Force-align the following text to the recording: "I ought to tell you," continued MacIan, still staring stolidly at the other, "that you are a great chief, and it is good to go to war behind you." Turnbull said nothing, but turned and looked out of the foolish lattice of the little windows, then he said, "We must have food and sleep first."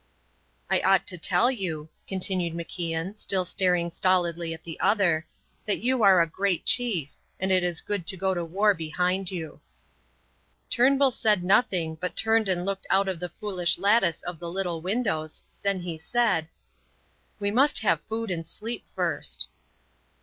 "I 0.67 0.79
ought 0.79 1.05
to 1.09 1.17
tell 1.19 1.51
you," 1.51 1.89
continued 2.07 2.55
MacIan, 2.55 3.19
still 3.19 3.45
staring 3.45 3.91
stolidly 3.91 4.51
at 4.51 4.63
the 4.63 4.79
other, 4.79 5.27
"that 5.67 5.77
you 5.77 6.01
are 6.01 6.19
a 6.19 6.27
great 6.27 6.65
chief, 6.65 7.11
and 7.39 7.51
it 7.51 7.61
is 7.61 7.81
good 7.81 8.07
to 8.07 8.17
go 8.17 8.33
to 8.33 8.43
war 8.43 8.73
behind 8.73 9.29
you." 9.29 9.61
Turnbull 10.71 11.11
said 11.11 11.43
nothing, 11.43 11.99
but 12.01 12.15
turned 12.15 12.49
and 12.49 12.65
looked 12.65 12.87
out 12.89 13.07
of 13.07 13.19
the 13.19 13.29
foolish 13.29 13.77
lattice 13.77 14.23
of 14.23 14.39
the 14.39 14.49
little 14.49 14.81
windows, 14.81 15.43
then 15.61 15.81
he 15.81 15.99
said, 15.99 16.49
"We 17.39 17.51
must 17.51 17.77
have 17.81 18.01
food 18.01 18.31
and 18.31 18.47
sleep 18.47 18.85
first." 18.95 19.49